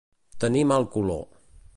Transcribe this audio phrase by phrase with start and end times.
[0.43, 1.21] Tenir mal color.